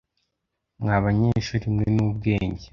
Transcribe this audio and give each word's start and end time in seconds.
mwa 0.81 0.97
banyeshuri 1.03 1.65
mwe 1.73 1.85
n’ubwenge 1.95 2.65